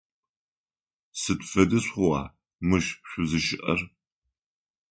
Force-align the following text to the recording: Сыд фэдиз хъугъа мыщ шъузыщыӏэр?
Сыд 1.19 1.39
фэдиз 1.49 1.85
хъугъа 1.91 2.23
мыщ 2.67 2.85
шъузыщыӏэр? 3.09 3.81